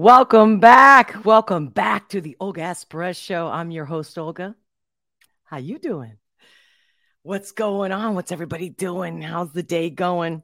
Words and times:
Welcome 0.00 0.60
back. 0.60 1.26
Welcome 1.26 1.66
back 1.66 2.08
to 2.08 2.22
the 2.22 2.34
Olga 2.40 2.62
S. 2.62 2.86
Show. 3.18 3.48
I'm 3.48 3.70
your 3.70 3.84
host, 3.84 4.16
Olga. 4.16 4.56
How 5.44 5.58
you 5.58 5.78
doing? 5.78 6.16
What's 7.22 7.52
going 7.52 7.92
on? 7.92 8.14
What's 8.14 8.32
everybody 8.32 8.70
doing? 8.70 9.20
How's 9.20 9.52
the 9.52 9.62
day 9.62 9.90
going? 9.90 10.42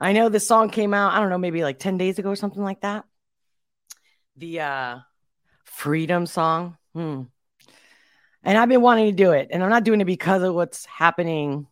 I 0.00 0.14
know 0.14 0.30
this 0.30 0.48
song 0.48 0.70
came 0.70 0.94
out, 0.94 1.12
I 1.12 1.20
don't 1.20 1.28
know, 1.28 1.36
maybe 1.36 1.62
like 1.62 1.78
10 1.78 1.98
days 1.98 2.18
ago 2.18 2.30
or 2.30 2.36
something 2.36 2.62
like 2.62 2.80
that. 2.80 3.04
The 4.38 4.60
uh 4.60 4.98
Freedom 5.64 6.24
song. 6.24 6.78
Hmm. 6.94 7.24
And 8.44 8.56
I've 8.56 8.70
been 8.70 8.80
wanting 8.80 9.14
to 9.14 9.24
do 9.24 9.32
it, 9.32 9.48
and 9.50 9.62
I'm 9.62 9.68
not 9.68 9.84
doing 9.84 10.00
it 10.00 10.06
because 10.06 10.42
of 10.42 10.54
what's 10.54 10.86
happening 10.86 11.66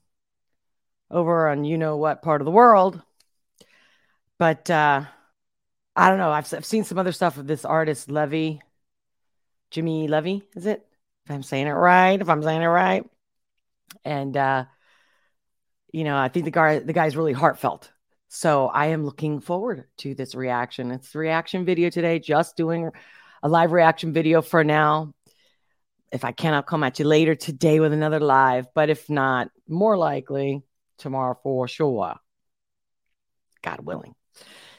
over 1.10 1.48
on 1.48 1.64
you 1.64 1.78
know 1.78 1.96
what 1.96 2.20
part 2.20 2.42
of 2.42 2.44
the 2.44 2.50
world. 2.50 3.00
But 4.38 4.68
uh 4.68 5.04
I 5.94 6.08
don't 6.08 6.18
know. 6.18 6.30
I've, 6.30 6.52
I've 6.54 6.64
seen 6.64 6.84
some 6.84 6.98
other 6.98 7.12
stuff 7.12 7.36
of 7.36 7.46
this 7.46 7.64
artist, 7.64 8.10
Levy, 8.10 8.62
Jimmy 9.70 10.08
Levy, 10.08 10.42
is 10.56 10.66
it? 10.66 10.86
If 11.24 11.30
I'm 11.30 11.42
saying 11.42 11.66
it 11.66 11.72
right, 11.72 12.20
if 12.20 12.28
I'm 12.28 12.42
saying 12.42 12.62
it 12.62 12.66
right. 12.66 13.04
And, 14.04 14.36
uh, 14.36 14.64
you 15.92 16.04
know, 16.04 16.16
I 16.16 16.28
think 16.28 16.46
the 16.46 16.50
guy, 16.50 16.78
the 16.78 16.92
guy's 16.92 17.16
really 17.16 17.34
heartfelt. 17.34 17.90
So 18.28 18.68
I 18.68 18.86
am 18.86 19.04
looking 19.04 19.40
forward 19.40 19.84
to 19.98 20.14
this 20.14 20.34
reaction. 20.34 20.90
It's 20.90 21.12
the 21.12 21.18
reaction 21.18 21.66
video 21.66 21.90
today, 21.90 22.18
just 22.18 22.56
doing 22.56 22.90
a 23.42 23.48
live 23.48 23.72
reaction 23.72 24.14
video 24.14 24.40
for 24.40 24.64
now. 24.64 25.12
If 26.10 26.24
I 26.24 26.32
can, 26.32 26.54
I'll 26.54 26.62
come 26.62 26.84
at 26.84 26.98
you 26.98 27.04
later 27.04 27.34
today 27.34 27.80
with 27.80 27.92
another 27.92 28.20
live. 28.20 28.66
But 28.74 28.88
if 28.88 29.10
not, 29.10 29.50
more 29.68 29.98
likely 29.98 30.62
tomorrow 30.96 31.38
for 31.42 31.68
sure. 31.68 32.14
God 33.62 33.80
willing. 33.80 34.14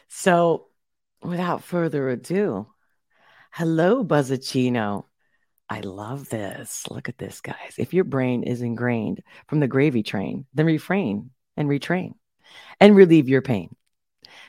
So 0.07 0.67
without 1.23 1.63
further 1.63 2.09
ado, 2.09 2.67
hello, 3.51 4.03
Buzzacino. 4.03 5.05
I 5.69 5.79
love 5.79 6.29
this. 6.29 6.85
Look 6.89 7.09
at 7.09 7.17
this, 7.17 7.41
guys. 7.41 7.75
If 7.77 7.93
your 7.93 8.03
brain 8.03 8.43
is 8.43 8.61
ingrained 8.61 9.23
from 9.47 9.59
the 9.59 9.67
gravy 9.67 10.03
train, 10.03 10.45
then 10.53 10.65
refrain 10.65 11.31
and 11.57 11.69
retrain 11.69 12.13
and 12.79 12.95
relieve 12.95 13.29
your 13.29 13.41
pain. 13.41 13.75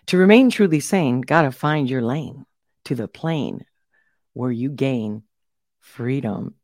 To 0.06 0.18
remain 0.18 0.50
truly 0.50 0.80
sane, 0.80 1.20
gotta 1.20 1.52
find 1.52 1.88
your 1.88 2.02
lane 2.02 2.44
to 2.84 2.94
the 2.94 3.08
plane 3.08 3.64
where 4.32 4.50
you 4.50 4.70
gain 4.70 5.22
freedom. 5.80 6.54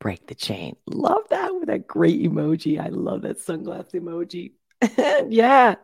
Break 0.00 0.26
the 0.26 0.34
chain. 0.34 0.76
Love 0.86 1.28
that 1.30 1.54
with 1.54 1.68
that 1.68 1.86
great 1.86 2.20
emoji. 2.22 2.78
I 2.78 2.88
love 2.88 3.22
that 3.22 3.38
sunglass 3.38 3.92
emoji. 3.92 4.52
yeah. 5.30 5.76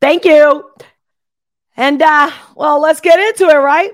Thank 0.00 0.24
you. 0.24 0.64
And 1.76 2.02
uh, 2.02 2.30
well, 2.54 2.80
let's 2.80 3.00
get 3.00 3.18
into 3.18 3.48
it, 3.48 3.56
right? 3.56 3.92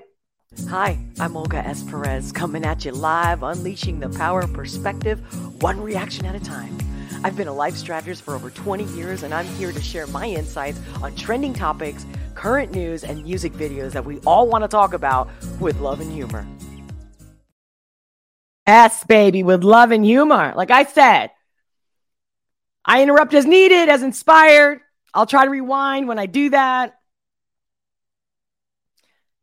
Hi, 0.69 0.99
I'm 1.21 1.37
Olga 1.37 1.59
S. 1.59 1.85
Perez, 1.85 2.33
coming 2.33 2.65
at 2.65 2.85
you 2.85 2.91
live, 2.91 3.45
unleashing 3.45 4.01
the 4.01 4.09
power 4.09 4.41
of 4.41 4.53
perspective, 4.53 5.21
one 5.63 5.81
reaction 5.81 6.27
at 6.27 6.35
a 6.35 6.41
time. 6.41 6.77
I've 7.23 7.37
been 7.37 7.49
a 7.49 7.53
life 7.53 7.77
strategist 7.77 8.23
for 8.23 8.35
over 8.35 8.51
20 8.51 8.85
years, 8.97 9.23
and 9.23 9.33
I'm 9.33 9.47
here 9.47 9.71
to 9.71 9.81
share 9.81 10.07
my 10.09 10.27
insights 10.27 10.81
on 11.03 11.15
trending 11.15 11.53
topics, 11.53 12.05
current 12.35 12.73
news, 12.73 13.05
and 13.05 13.23
music 13.23 13.53
videos 13.53 13.93
that 13.93 14.05
we 14.05 14.19
all 14.21 14.49
want 14.49 14.65
to 14.65 14.69
talk 14.69 14.93
about 14.93 15.29
with 15.61 15.79
love 15.81 16.01
and 16.01 16.13
humor. 16.13 16.47
S, 18.67 19.05
baby, 19.05 19.43
with 19.43 19.65
love 19.65 19.93
and 19.93 20.05
humor. 20.05 20.53
Like 20.57 20.71
I 20.71 20.85
said, 20.85 21.31
I 22.85 23.03
interrupt 23.03 23.35
as 23.35 23.47
needed, 23.47 23.89
as 23.89 24.03
inspired. 24.03 24.81
I'll 25.15 25.27
try 25.27 25.45
to 25.45 25.51
rewind 25.51 26.09
when 26.09 26.19
I 26.19 26.27
do 26.27 26.51
that. 26.51 26.98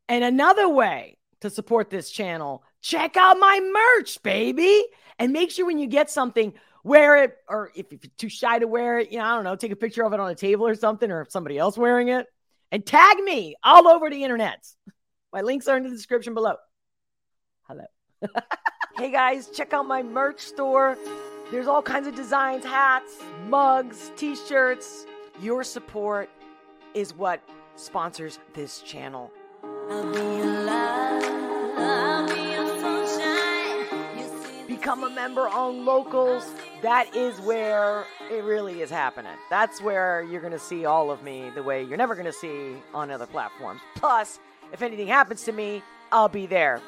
And 0.08 0.22
another 0.24 0.68
way 0.68 1.18
to 1.40 1.50
support 1.50 1.90
this 1.90 2.10
channel, 2.10 2.62
check 2.80 3.16
out 3.16 3.38
my 3.38 3.60
merch, 3.96 4.22
baby. 4.22 4.84
And 5.18 5.32
make 5.32 5.50
sure 5.50 5.66
when 5.66 5.78
you 5.78 5.86
get 5.86 6.10
something, 6.10 6.52
wear 6.84 7.24
it, 7.24 7.36
or 7.48 7.72
if 7.74 7.86
you're 7.90 8.00
too 8.16 8.28
shy 8.28 8.58
to 8.58 8.66
wear 8.66 8.98
it, 8.98 9.10
you 9.10 9.18
know, 9.18 9.24
I 9.24 9.34
don't 9.34 9.44
know, 9.44 9.56
take 9.56 9.72
a 9.72 9.76
picture 9.76 10.04
of 10.04 10.12
it 10.12 10.20
on 10.20 10.30
a 10.30 10.34
table 10.34 10.66
or 10.66 10.74
something, 10.74 11.10
or 11.10 11.26
somebody 11.28 11.58
else 11.58 11.76
wearing 11.76 12.08
it, 12.08 12.26
and 12.70 12.84
tag 12.84 13.18
me 13.18 13.56
all 13.64 13.88
over 13.88 14.08
the 14.10 14.22
internet. 14.22 14.64
My 15.32 15.40
links 15.40 15.66
are 15.68 15.76
in 15.76 15.82
the 15.82 15.90
description 15.90 16.34
below. 16.34 16.56
Hello. 17.62 17.84
hey 18.96 19.10
guys, 19.10 19.48
check 19.50 19.72
out 19.72 19.86
my 19.86 20.02
merch 20.02 20.40
store. 20.40 20.96
There's 21.50 21.66
all 21.66 21.82
kinds 21.82 22.06
of 22.06 22.14
designs, 22.14 22.64
hats, 22.64 23.16
mugs, 23.48 24.12
t 24.16 24.36
shirts. 24.36 25.06
Your 25.40 25.64
support 25.64 26.30
is 26.94 27.14
what 27.14 27.42
sponsors 27.76 28.38
this 28.54 28.80
channel. 28.80 29.30
Become 34.66 35.04
a 35.04 35.10
member 35.10 35.48
on 35.48 35.84
locals. 35.84 36.44
That 36.82 37.14
is 37.14 37.38
where 37.40 38.04
it 38.28 38.42
really 38.42 38.82
is 38.82 38.90
happening. 38.90 39.36
That's 39.48 39.80
where 39.80 40.24
you're 40.24 40.40
going 40.40 40.52
to 40.52 40.58
see 40.58 40.86
all 40.86 41.12
of 41.12 41.22
me 41.22 41.50
the 41.54 41.62
way 41.62 41.84
you're 41.84 41.96
never 41.96 42.16
going 42.16 42.26
to 42.26 42.32
see 42.32 42.74
on 42.94 43.12
other 43.12 43.26
platforms. 43.26 43.80
Plus, 43.94 44.40
if 44.72 44.82
anything 44.82 45.06
happens 45.06 45.44
to 45.44 45.52
me, 45.52 45.84
I'll 46.10 46.28
be 46.28 46.46
there. 46.46 46.80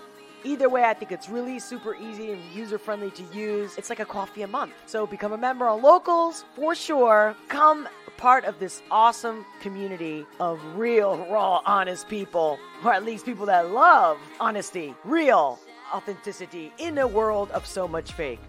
Either 0.43 0.69
way, 0.69 0.83
I 0.83 0.95
think 0.95 1.13
it's 1.13 1.29
really 1.29 1.61
super 1.61 1.95
easy 1.95 2.33
and 2.33 2.43
user 2.53 2.79
friendly 2.79 3.13
to 3.13 3.23
use. 3.33 3.77
It's 3.79 3.91
like 3.91 4.01
a 4.01 4.05
coffee 4.05 4.43
a 4.43 4.49
month. 4.49 4.73
So 4.87 5.07
become 5.07 5.33
a 5.33 5.39
member 5.39 5.69
on 5.69 5.83
locals 5.83 6.45
for 6.57 6.75
sure. 6.75 7.37
Come 7.49 7.89
part 8.19 8.45
of 8.45 8.59
this 8.59 8.83
awesome 8.91 9.47
community 9.61 10.27
of 10.41 10.61
real, 10.75 11.17
raw, 11.31 11.63
honest 11.65 12.09
people, 12.09 12.59
or 12.85 12.93
at 12.93 13.05
least 13.05 13.25
people 13.25 13.47
that 13.47 13.71
love 13.71 14.19
honesty, 14.41 14.95
real 15.05 15.59
authenticity 15.95 16.73
in 16.79 16.99
a 16.99 17.07
world 17.07 17.51
of 17.53 17.65
so 17.65 17.87
much 17.89 18.13
fake. 18.13 18.41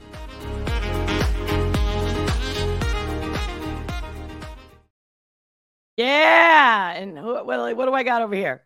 Yeah, 5.96 6.91
and 6.94 7.24
what, 7.24 7.46
what, 7.46 7.78
what 7.78 7.86
do 7.86 7.94
I 7.94 8.03
got 8.03 8.22
over 8.24 8.34
here? 8.34 8.63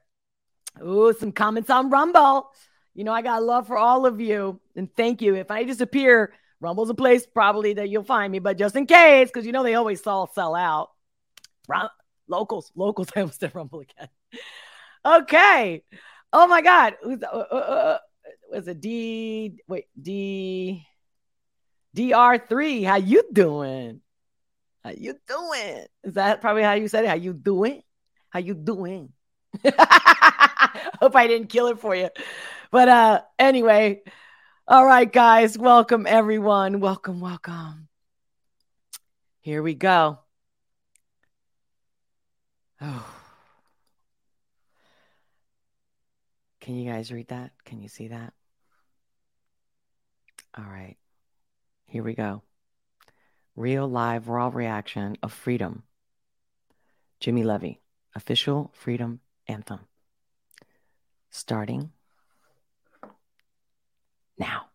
Ooh, 0.82 1.14
some 1.20 1.32
comments 1.32 1.70
on 1.70 1.90
Rumble. 1.90 2.50
You 2.94 3.04
know, 3.04 3.12
I 3.12 3.22
got 3.22 3.44
love 3.44 3.68
for 3.68 3.78
all 3.78 4.06
of 4.06 4.22
you, 4.22 4.60
and 4.76 4.88
thank 4.96 5.22
you. 5.22 5.36
If 5.36 5.52
I 5.52 5.64
disappear, 5.64 6.32
Rumble's 6.64 6.90
a 6.90 6.94
place 6.94 7.26
probably 7.26 7.74
that 7.74 7.90
you'll 7.90 8.04
find 8.04 8.32
me, 8.32 8.40
but 8.40 8.58
just 8.58 8.76
in 8.76 8.86
case, 8.86 9.28
because 9.28 9.46
you 9.46 9.52
know 9.52 9.64
they 9.64 9.76
always 9.76 10.06
all 10.08 10.28
sell 10.28 10.56
out. 10.56 10.92
Rum- 11.68 11.90
locals, 12.28 12.72
locals. 12.76 13.10
I 13.16 13.22
almost 13.22 13.40
said 13.40 13.56
Rumble 13.56 13.82
again. 13.82 14.10
Okay. 15.06 15.84
Oh 16.32 16.48
my 16.48 16.62
God. 16.62 16.96
Who's 17.02 17.22
uh, 17.24 17.28
uh, 17.28 17.56
uh, 17.56 17.98
was 18.52 18.68
it 18.68 18.82
D? 18.82 19.60
Wait, 19.68 19.86
D. 20.00 20.86
DR3. 21.96 22.86
How 22.86 22.96
you 22.96 23.24
doing? 23.32 24.02
How 24.84 24.92
you 24.92 25.16
doing? 25.28 25.86
Is 26.04 26.16
that 26.16 26.42
probably 26.42 26.64
how 26.64 26.74
you 26.74 26.88
said 26.88 27.06
it? 27.06 27.08
How 27.08 27.16
you 27.16 27.34
doing? 27.34 27.82
How 28.30 28.40
you 28.40 28.54
doing? 28.54 29.14
Hope 29.64 31.16
I 31.16 31.28
didn't 31.28 31.48
kill 31.48 31.68
it 31.68 31.80
for 31.80 31.96
you. 31.96 32.10
But 32.72 32.90
uh 32.90 33.22
anyway, 33.38 34.02
all 34.68 34.86
right 34.86 35.12
guys, 35.12 35.58
welcome 35.58 36.08
everyone. 36.08 36.80
Welcome, 36.80 37.20
welcome. 37.20 37.88
Here 39.42 39.62
we 39.62 39.76
go. 39.76 40.23
Oh. 42.84 43.06
Can 46.60 46.76
you 46.76 46.92
guys 46.92 47.12
read 47.12 47.30
that? 47.30 47.52
Can 47.66 47.82
you 47.82 47.90
see 47.90 48.10
that? 48.10 48.34
All 50.58 50.66
right. 50.66 50.98
Here 51.88 52.04
we 52.04 52.14
go. 52.14 52.42
Real 53.56 53.88
live 53.88 54.28
raw 54.28 54.50
reaction 54.54 55.18
of 55.22 55.32
freedom. 55.34 55.84
Jimmy 57.20 57.44
Levy, 57.44 57.82
official 58.16 58.72
freedom 58.74 59.20
anthem. 59.48 59.80
Starting 61.30 61.92
now. 64.38 64.73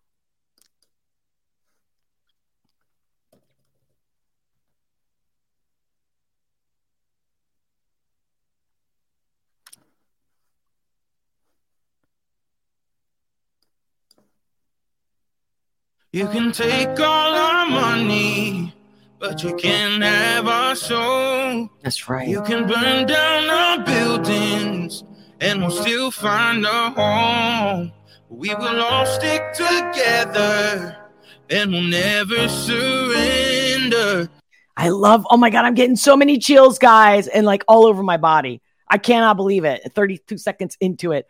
You 16.11 16.27
can 16.29 16.53
take 16.53 16.99
all 16.99 17.35
our 17.35 17.69
money, 17.69 18.75
but 19.19 19.43
you 19.45 19.55
can't 19.57 20.03
have 20.03 20.49
our 20.49 20.75
soul. 20.75 21.69
That's 21.83 22.09
right. 22.09 22.27
You 22.27 22.41
can 22.41 22.67
burn 22.67 23.07
down 23.07 23.51
our 23.51 23.85
buildings, 23.85 25.05
and 25.43 25.61
we'll 25.61 25.71
still 25.71 26.11
find 26.11 26.65
a 26.65 26.91
home. 26.93 27.93
We 28.31 28.55
will 28.55 28.81
all 28.81 29.05
stick 29.05 29.53
together, 29.53 30.97
and 31.51 31.73
we'll 31.73 31.83
never 31.83 32.49
surrender. 32.49 34.31
I 34.79 34.89
love, 34.89 35.27
oh 35.31 35.37
my 35.37 35.51
God, 35.51 35.67
I'm 35.67 35.75
getting 35.75 35.97
so 35.97 36.17
many 36.17 36.39
chills, 36.39 36.79
guys, 36.79 37.29
and 37.29 37.45
like 37.45 37.65
all 37.69 37.85
over 37.85 38.03
my 38.03 38.17
body. 38.17 38.63
I 38.89 38.97
cannot 38.97 39.37
believe 39.37 39.67
it. 39.67 39.83
32 39.95 40.39
seconds 40.39 40.75
into 40.81 41.13
it. 41.13 41.27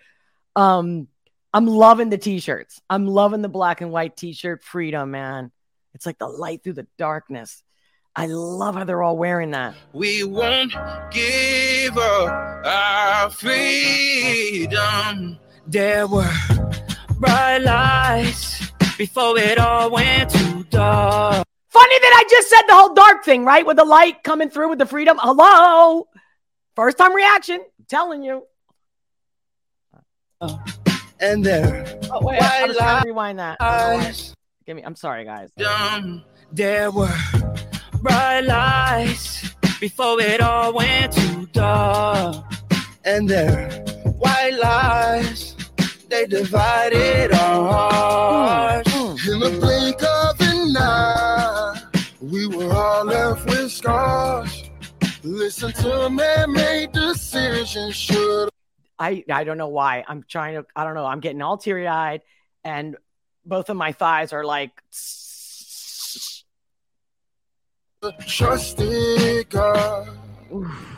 Um, 0.55 1.09
I'm 1.55 1.67
loving 1.67 2.11
the 2.11 2.19
t-shirts. 2.19 2.81
I'm 2.91 3.07
loving 3.07 3.41
the 3.41 3.49
black 3.49 3.81
and 3.81 3.91
white 3.91 4.17
t-shirt 4.17 4.63
freedom, 4.63 5.11
man. 5.13 5.51
It's 5.95 6.05
like 6.05 6.19
the 6.19 6.29
light 6.29 6.63
through 6.63 6.75
the 6.75 6.87
darkness. 6.99 7.63
I 8.15 8.27
love 8.27 8.75
how 8.75 8.85
they're 8.85 9.03
all 9.03 9.17
wearing 9.17 9.53
that. 9.53 9.75
We 9.93 10.25
won't 10.25 10.73
give 11.11 11.97
up 11.97 12.67
our 12.67 13.31
freedom. 13.31 14.69
There 15.67 16.07
were 16.07 16.31
bright 17.19 17.59
lights 17.59 18.71
before 18.99 19.39
it 19.39 19.59
all 19.59 19.91
went 19.91 20.31
too 20.31 20.65
dark. 20.65 21.47
Funny 21.69 21.99
that 21.99 22.25
I 22.25 22.29
just 22.29 22.51
said 22.51 22.63
the 22.67 22.75
whole 22.75 22.93
dark 22.95 23.25
thing, 23.25 23.45
right? 23.45 23.65
With 23.65 23.77
the 23.77 23.85
light 23.85 24.23
coming 24.23 24.51
through 24.51 24.69
with 24.71 24.79
the 24.79 24.87
freedom. 24.87 25.19
Hello. 25.21 26.09
First 26.77 26.99
time 26.99 27.15
reaction. 27.15 27.61
I'm 27.61 27.87
telling 27.89 28.23
you. 28.23 28.45
Uh, 30.41 30.57
And 31.21 31.45
there, 31.45 31.99
Oh 32.11 32.21
wait, 32.25 32.41
I 32.41 32.67
was 32.67 32.77
trying 32.77 33.03
to 33.03 33.09
rewind 33.09 33.39
that. 33.39 33.57
eyes, 33.61 34.35
Give 34.67 34.77
me. 34.77 34.83
I'm 34.83 34.95
sorry, 34.97 35.25
guys. 35.25 35.51
Dumb. 35.57 36.23
there 36.53 36.91
were 36.91 37.13
bright 38.01 38.41
lights 38.43 39.49
before 39.81 40.21
it 40.21 40.41
all 40.41 40.73
went 40.75 41.13
too 41.13 41.47
dark. 41.53 42.45
And 43.05 43.29
there, 43.29 43.71
white 44.19 44.55
lies, 44.61 45.57
they 46.09 46.27
divided 46.27 47.33
our 47.33 47.73
hearts. 47.73 48.91
Mm. 48.93 49.33
In 49.33 49.41
the 49.41 49.59
blink 49.61 50.03
of 50.03 50.37
an 50.41 50.77
eye, 50.77 51.83
we 52.21 52.47
were 52.47 52.73
all 52.73 53.05
left 53.05 53.47
with 53.47 53.73
scars. 53.73 54.65
Listen 55.25 55.73
to 55.73 56.09
man-made 56.11 56.93
decisions. 56.93 57.95
Should 57.97 58.48
I 58.99 59.25
I 59.31 59.45
don't 59.45 59.59
know 59.59 59.69
why. 59.69 60.05
I'm 60.07 60.25
trying 60.29 60.55
to. 60.55 60.67
I 60.75 60.85
don't 60.85 60.95
know. 60.95 61.07
I'm 61.07 61.21
getting 61.21 61.43
all 61.43 61.57
teary 61.57 61.87
eyed, 61.87 62.23
and 62.65 62.97
both 63.45 63.71
of 63.71 63.77
my 63.77 63.93
thighs 63.93 64.33
are 64.33 64.45
like. 64.45 64.73
trusted 68.27 69.49
God. 69.51 70.09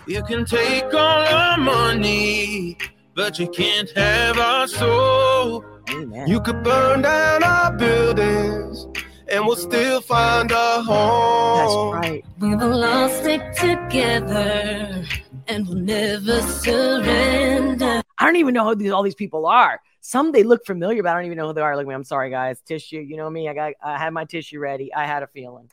You 0.07 0.23
can 0.25 0.45
take 0.45 0.93
all 0.95 1.27
our 1.27 1.57
money, 1.59 2.77
but 3.15 3.39
you 3.39 3.49
can't 3.49 3.91
have 3.91 4.39
our 4.39 4.67
soul. 4.67 5.65
Amen. 5.91 6.29
You 6.29 6.41
could 6.41 6.63
burn 6.63 7.03
down 7.03 7.43
our 7.43 7.73
buildings, 7.73 8.87
and 9.29 9.45
we'll 9.47 9.57
still 9.57 10.01
find 10.01 10.51
a 10.51 10.55
That's 10.55 10.87
home. 10.87 11.95
right. 11.95 12.25
We 12.39 12.55
will 12.55 12.85
all 12.85 13.09
stick 13.09 13.53
together 13.55 15.05
and 15.51 15.67
we'll 15.67 15.79
never 15.79 16.41
surrender. 16.43 18.03
I 18.19 18.25
don't 18.25 18.37
even 18.37 18.55
know 18.55 18.65
who 18.65 18.77
these, 18.77 18.93
all 18.93 19.03
these 19.03 19.15
people 19.15 19.47
are. 19.47 19.81
Some 20.01 20.33
they 20.33 20.45
look 20.45 20.65
familiar, 20.65 21.03
but 21.03 21.11
I 21.11 21.15
don't 21.15 21.27
even 21.27 21.37
know 21.37 21.49
who 21.49 21.55
they 21.55 21.61
are. 21.61 21.77
Look, 21.77 21.87
me, 21.87 21.95
I'm 21.95 22.05
sorry, 22.05 22.31
guys. 22.31 22.61
Tissue, 22.61 23.01
you 23.01 23.17
know 23.17 23.29
me. 23.29 23.49
I 23.49 23.55
got, 23.55 23.73
I 23.83 23.99
had 23.99 24.13
my 24.13 24.25
tissue 24.25 24.61
ready. 24.61 24.95
I 24.95 25.07
had 25.07 25.23
a 25.23 25.27
feeling. 25.27 25.71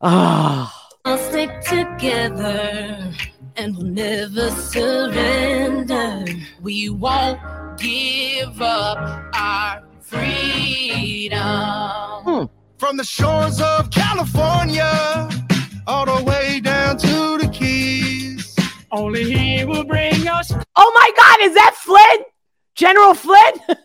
Ah. 0.00 0.72
Oh, 0.74 0.80
I'll 1.06 1.18
stick 1.18 1.60
together 1.60 3.12
and 3.56 3.76
we'll 3.76 3.86
never 3.86 4.50
surrender. 4.50 6.24
We 6.62 6.88
won't 6.88 7.38
give 7.78 8.62
up 8.62 9.26
our 9.34 9.82
freedom. 10.00 11.38
Hmm. 11.42 12.44
From 12.78 12.96
the 12.96 13.04
shores 13.04 13.60
of 13.60 13.90
California, 13.90 15.28
all 15.86 16.06
the 16.06 16.24
way 16.24 16.33
Only 18.94 19.24
He 19.24 19.64
will 19.64 19.82
bring 19.82 20.28
us 20.28 20.52
oh 20.76 20.92
my 20.94 21.10
God, 21.16 21.48
is 21.48 21.54
that 21.54 21.74
Flynn? 21.74 22.24
General 22.76 23.14
Flynn? 23.14 23.54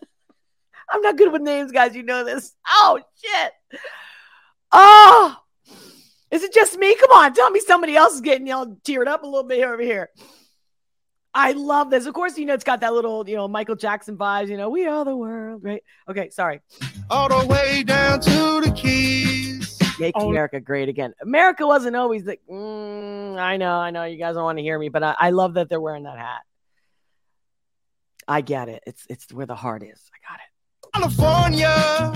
I'm 0.92 1.02
not 1.02 1.18
good 1.18 1.32
with 1.32 1.42
names, 1.42 1.72
guys. 1.72 1.96
You 1.96 2.04
know 2.04 2.24
this. 2.24 2.56
Oh 2.68 3.00
shit. 3.24 3.80
Oh, 4.72 5.36
is 6.30 6.44
it 6.44 6.54
just 6.54 6.78
me? 6.78 6.96
Come 6.96 7.12
on, 7.12 7.34
tell 7.34 7.50
me 7.50 7.60
somebody 7.60 7.96
else 7.96 8.14
is 8.14 8.22
getting 8.22 8.46
y'all 8.46 8.78
teared 8.84 9.08
up 9.08 9.24
a 9.24 9.26
little 9.26 9.44
bit 9.44 9.64
over 9.64 9.82
here. 9.82 10.10
I 11.34 11.54
love 11.54 11.90
this. 11.90 12.06
Of 12.06 12.14
course, 12.14 12.38
you 12.38 12.46
know 12.46 12.54
it's 12.54 12.64
got 12.64 12.82
that 12.82 12.94
little, 12.94 13.28
you 13.28 13.36
know, 13.36 13.48
Michael 13.48 13.76
Jackson 13.76 14.16
vibes. 14.16 14.50
You 14.50 14.58
know, 14.58 14.70
we 14.70 14.86
are 14.86 15.06
the 15.06 15.16
world, 15.16 15.64
right? 15.64 15.84
Okay, 16.08 16.30
sorry. 16.30 16.62
All 17.10 17.30
the 17.30 17.48
way 17.48 17.82
down 17.82 18.20
to 18.22 18.62
the 18.62 18.72
Keys. 18.76 19.49
Make 20.00 20.16
Oh. 20.18 20.30
America 20.30 20.60
great 20.60 20.88
again. 20.90 21.13
America 21.22 21.68
wasn't 21.68 21.96
always 21.96 22.25
like, 22.25 22.42
mm, 22.50 23.38
I 23.38 23.57
know, 23.57 23.74
I 23.75 23.92
know, 23.92 24.04
you 24.06 24.18
guys 24.18 24.36
don't 24.36 24.44
want 24.44 24.57
to 24.57 24.63
hear 24.63 24.80
me, 24.80 24.90
but 24.90 25.04
I, 25.04 25.16
I 25.19 25.30
love 25.31 25.56
that 25.56 25.69
they're 25.69 25.81
wearing 25.81 26.04
that 26.04 26.18
hat. 26.18 26.42
I 28.28 28.42
get 28.42 28.69
it. 28.69 28.84
It's 28.86 29.06
it's 29.10 29.34
where 29.34 29.48
the 29.48 29.56
heart 29.56 29.81
is. 29.84 30.00
I 30.13 30.18
got 30.31 30.40
it. 30.40 30.92
California, 30.94 32.13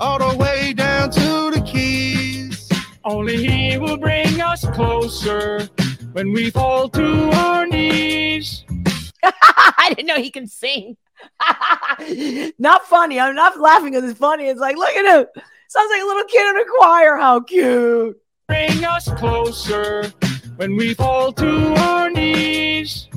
all 0.00 0.18
the 0.30 0.36
way 0.38 0.72
down 0.72 1.10
to 1.10 1.50
the 1.50 1.60
Keys. 1.66 2.68
Only 3.04 3.36
He 3.44 3.76
will 3.78 3.96
bring 3.96 4.40
us 4.40 4.64
closer 4.70 5.68
when 6.12 6.32
we 6.32 6.50
fall 6.50 6.88
to 6.90 7.30
our 7.30 7.66
knees. 7.66 8.64
I 9.24 9.92
didn't 9.94 10.06
know 10.06 10.16
he 10.16 10.30
can 10.30 10.46
sing. 10.46 10.96
not 12.58 12.86
funny. 12.86 13.18
I'm 13.20 13.34
not 13.34 13.58
laughing 13.60 13.92
because 13.92 14.08
it's 14.10 14.18
funny. 14.18 14.48
It's 14.48 14.60
like, 14.60 14.76
look 14.76 14.90
at 14.90 15.04
him. 15.20 15.26
Sounds 15.68 15.90
like 15.90 16.02
a 16.02 16.06
little 16.06 16.24
kid 16.24 16.48
in 16.50 16.56
a 16.62 16.64
choir. 16.78 17.16
How 17.16 17.40
cute. 17.40 18.20
Bring 18.48 18.84
us 18.84 19.08
closer 19.12 20.12
when 20.56 20.76
we 20.76 20.94
fall 20.94 21.32
to 21.32 21.74
our 21.74 22.10
knees. 22.10 23.08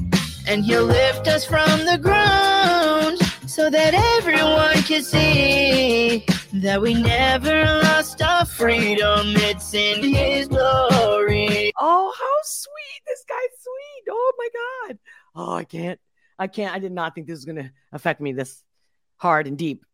and 0.48 0.66
he'll 0.66 0.84
lift 0.86 1.28
us 1.28 1.46
from 1.46 1.86
the 1.86 1.98
ground 1.98 3.20
so 3.48 3.70
that 3.70 3.94
everyone 4.18 4.74
can 4.84 5.04
see 5.04 6.26
that 6.54 6.82
we 6.82 6.94
never 6.96 7.64
lost 7.84 8.22
our 8.22 8.46
freedom. 8.46 9.34
It's 9.38 9.74
in 9.74 10.04
his 10.04 10.48
glory. 10.48 11.72
Oh, 11.80 12.14
how 12.18 12.38
sweet. 12.44 13.02
This 13.08 13.24
guy's 13.30 13.62
sweet. 13.62 14.04
Oh 14.10 14.34
my 14.38 14.50
God. 14.90 15.00
Oh, 15.36 15.54
I 15.54 15.64
can't. 15.64 16.00
I 16.42 16.48
can't. 16.48 16.74
I 16.74 16.80
did 16.80 16.92
not 16.92 17.14
think 17.14 17.28
this 17.28 17.36
was 17.36 17.46
going 17.46 17.58
to 17.58 17.72
affect 17.92 18.20
me 18.20 18.34
this 18.34 18.64
hard 19.18 19.46
and 19.46 19.56
deep. 19.56 19.86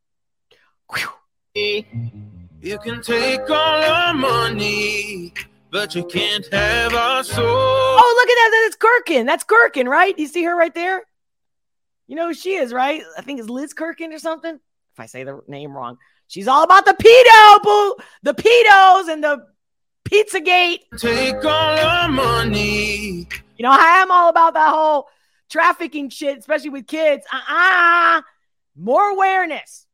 Whew. 0.93 1.83
You 2.61 2.79
can 2.79 3.01
take 3.01 3.49
all 3.49 3.83
our 3.83 4.13
money, 4.13 5.33
but 5.71 5.93
you 5.93 6.05
can't 6.05 6.47
have 6.53 6.93
our 6.93 7.25
soul. 7.25 7.45
Oh, 7.45 8.15
look 8.17 8.29
at 8.29 8.35
that. 8.35 8.61
That's 8.63 8.77
Kirkin. 8.77 9.25
That's 9.25 9.43
Kirkin, 9.43 9.89
right? 9.89 10.17
You 10.17 10.25
see 10.25 10.45
her 10.45 10.55
right 10.55 10.73
there? 10.73 11.03
You 12.07 12.15
know 12.15 12.29
who 12.29 12.33
she 12.33 12.53
is, 12.53 12.71
right? 12.71 13.01
I 13.17 13.23
think 13.23 13.41
it's 13.41 13.49
Liz 13.49 13.73
Kirkin 13.73 14.13
or 14.13 14.19
something. 14.19 14.53
If 14.55 14.99
I 14.99 15.07
say 15.07 15.25
the 15.25 15.41
name 15.49 15.75
wrong, 15.75 15.97
she's 16.27 16.47
all 16.47 16.63
about 16.63 16.85
the 16.85 16.93
pedo, 16.93 17.61
boo, 17.61 17.95
the 18.23 18.33
pedos 18.33 19.11
and 19.11 19.21
the 19.21 19.45
Pizzagate. 20.09 20.83
Take 20.97 21.43
all 21.43 21.77
our 21.77 22.07
money. 22.07 23.27
You 23.57 23.63
know, 23.63 23.71
I 23.71 24.01
am 24.01 24.11
all 24.11 24.29
about 24.29 24.53
that 24.53 24.69
whole 24.69 25.09
trafficking 25.49 26.09
shit, 26.09 26.37
especially 26.37 26.69
with 26.69 26.87
kids. 26.87 27.25
Uh-uh. 27.31 28.21
More 28.75 29.09
awareness. 29.09 29.85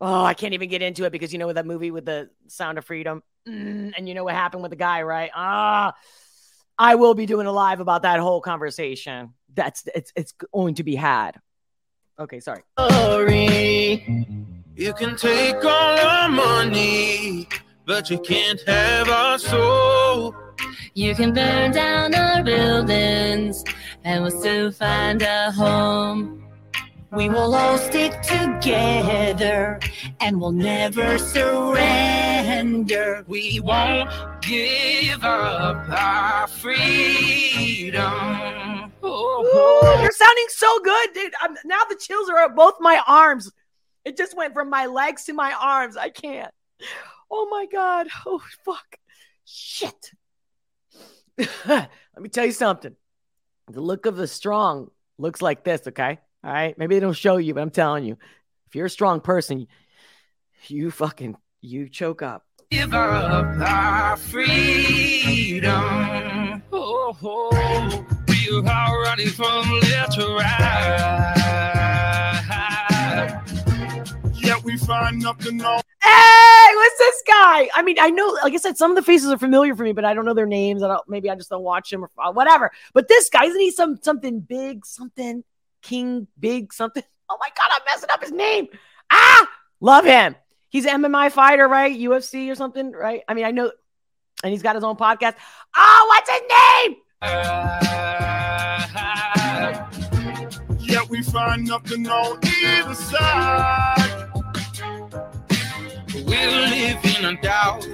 Oh, 0.00 0.24
I 0.24 0.34
can't 0.34 0.54
even 0.54 0.68
get 0.68 0.82
into 0.82 1.04
it 1.04 1.12
because 1.12 1.32
you 1.32 1.38
know 1.38 1.52
that 1.52 1.66
movie 1.66 1.90
with 1.92 2.04
the 2.04 2.30
Sound 2.48 2.78
of 2.78 2.84
Freedom, 2.84 3.22
Mm, 3.48 3.92
and 3.96 4.08
you 4.08 4.14
know 4.14 4.22
what 4.24 4.34
happened 4.34 4.62
with 4.62 4.70
the 4.70 4.76
guy, 4.76 5.02
right? 5.02 5.30
Ah, 5.34 5.94
I 6.78 6.94
will 6.94 7.14
be 7.14 7.26
doing 7.26 7.46
a 7.46 7.52
live 7.52 7.80
about 7.80 8.02
that 8.02 8.20
whole 8.20 8.40
conversation. 8.40 9.34
That's 9.52 9.82
it's 9.94 10.12
it's 10.14 10.32
going 10.54 10.76
to 10.76 10.84
be 10.84 10.94
had. 10.94 11.40
Okay, 12.18 12.40
sorry. 12.40 12.62
Glory. 12.76 14.04
You 14.76 14.92
can 14.94 15.16
take 15.16 15.56
all 15.64 15.98
our 15.98 16.28
money, 16.28 17.48
but 17.84 18.10
you 18.10 18.18
can't 18.20 18.60
have 18.66 19.08
our 19.08 19.38
soul. 19.38 20.34
You 20.94 21.14
can 21.14 21.34
burn 21.34 21.72
down 21.72 22.14
our 22.14 22.42
buildings 22.44 23.64
and 24.04 24.22
we'll 24.22 24.30
still 24.30 24.70
find 24.72 25.22
a 25.22 25.50
home. 25.52 26.44
We 27.12 27.28
will 27.28 27.54
all 27.54 27.76
stick 27.76 28.22
together 28.22 29.78
and 30.20 30.40
we'll 30.40 30.52
never 30.52 31.18
surrender. 31.18 31.62
We 33.26 33.60
won't 33.60 34.10
give 34.40 35.22
up 35.22 35.90
our 35.90 36.46
freedom. 36.48 38.02
Ooh, 39.04 39.80
you're 40.00 40.10
sounding 40.10 40.46
so 40.48 40.80
good, 40.80 41.12
dude. 41.12 41.34
I'm, 41.40 41.54
now 41.66 41.82
the 41.88 41.96
chills 42.00 42.30
are 42.30 42.38
up 42.38 42.56
both 42.56 42.76
my 42.80 43.02
arms. 43.06 43.52
It 44.06 44.16
just 44.16 44.34
went 44.36 44.54
from 44.54 44.70
my 44.70 44.86
legs 44.86 45.24
to 45.26 45.34
my 45.34 45.52
arms. 45.52 45.98
I 45.98 46.08
can't. 46.08 46.52
Oh 47.30 47.46
my 47.50 47.66
god. 47.70 48.08
Oh 48.26 48.40
fuck. 48.64 48.96
Shit. 49.44 50.12
Let 51.66 51.90
me 52.18 52.28
tell 52.30 52.46
you 52.46 52.52
something. 52.52 52.96
The 53.70 53.80
look 53.80 54.06
of 54.06 54.16
the 54.16 54.26
strong 54.26 54.90
looks 55.18 55.40
like 55.40 55.64
this, 55.64 55.86
okay? 55.88 56.18
All 56.44 56.52
right. 56.52 56.76
Maybe 56.76 56.96
they 56.96 57.00
don't 57.00 57.12
show 57.12 57.36
you, 57.36 57.54
but 57.54 57.60
I'm 57.60 57.70
telling 57.70 58.04
you, 58.04 58.18
if 58.66 58.74
you're 58.74 58.86
a 58.86 58.90
strong 58.90 59.20
person, 59.20 59.66
you 60.66 60.90
fucking 60.90 61.36
you 61.60 61.88
choke 61.88 62.22
up. 62.22 62.44
Give 62.70 62.92
up 62.94 63.60
our 63.60 64.16
freedom. 64.16 65.72
Oh, 66.72 67.16
oh, 67.22 68.06
we 68.28 68.62
how 68.66 68.98
running 69.02 69.28
from. 69.28 69.82
Yet 74.34 74.64
we 74.64 74.76
find 74.76 75.20
nothing 75.20 75.62
What's 76.74 76.98
this 76.98 77.22
guy? 77.26 77.68
I 77.74 77.82
mean, 77.82 77.96
I 78.00 78.10
know, 78.10 78.26
like 78.42 78.54
I 78.54 78.56
said, 78.56 78.76
some 78.76 78.90
of 78.90 78.96
the 78.96 79.02
faces 79.02 79.30
are 79.30 79.38
familiar 79.38 79.76
for 79.76 79.82
me, 79.82 79.92
but 79.92 80.04
I 80.04 80.14
don't 80.14 80.24
know 80.24 80.34
their 80.34 80.46
names. 80.46 80.82
I 80.82 80.88
don't. 80.88 81.08
Maybe 81.08 81.30
I 81.30 81.34
just 81.34 81.50
don't 81.50 81.62
watch 81.62 81.90
them 81.90 82.04
or 82.04 82.10
uh, 82.18 82.32
whatever. 82.32 82.70
But 82.92 83.08
this 83.08 83.28
guy 83.28 83.44
isn't 83.44 83.60
he 83.60 83.70
some 83.70 83.98
something 84.02 84.40
big, 84.40 84.86
something 84.86 85.44
King 85.82 86.26
Big 86.38 86.72
something? 86.72 87.02
Oh 87.30 87.38
my 87.40 87.48
god, 87.56 87.70
I'm 87.74 87.80
messing 87.86 88.10
up 88.12 88.22
his 88.22 88.30
name. 88.30 88.68
Ah, 89.10 89.48
love 89.80 90.04
him. 90.04 90.36
He's 90.68 90.84
an 90.84 91.02
MMA 91.02 91.32
fighter, 91.32 91.66
right? 91.66 91.98
UFC 91.98 92.50
or 92.50 92.54
something, 92.54 92.92
right? 92.92 93.22
I 93.26 93.32
mean, 93.32 93.46
I 93.46 93.52
know, 93.52 93.72
and 94.44 94.52
he's 94.52 94.60
got 94.60 94.74
his 94.74 94.84
own 94.84 94.96
podcast. 94.96 95.36
Oh, 95.74 96.06
what's 96.10 96.30
his 96.30 96.42
name? 96.50 96.96
Yet 100.92 101.08
we 101.08 101.22
find 101.22 101.66
nothing 101.66 102.06
on 102.06 102.38
either 102.44 102.94
side. 102.94 104.11
In 106.92 107.38
doubt 107.40 107.86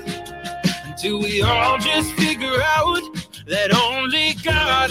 until 0.87 1.21
we 1.21 1.41
all 1.41 1.79
just 1.79 2.13
figure 2.15 2.61
out 2.61 3.01
that 3.47 3.73
only 3.73 4.35
God 4.43 4.91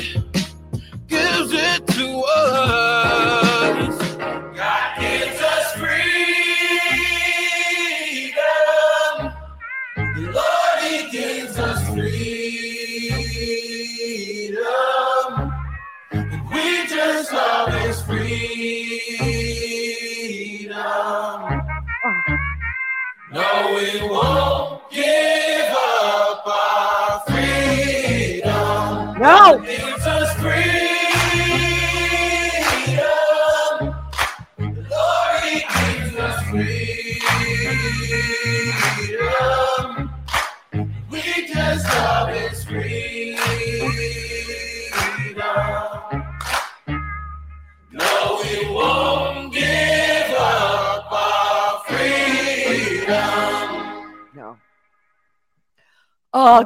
gives 1.08 1.52
it 1.52 1.86
to 1.88 2.20
us. 2.20 4.16
God 4.56 5.00
gives 5.02 5.42
us 5.42 5.67